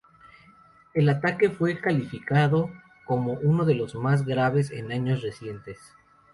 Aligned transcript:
El 0.95 1.07
ataque 1.09 1.51
fue 1.51 1.79
calificado 1.79 2.71
como 3.05 3.33
uno 3.33 3.65
de 3.65 3.75
los 3.75 3.93
más 3.93 4.25
graves 4.25 4.71
en 4.71 4.91
años 4.91 5.21
recientes. 5.21 5.77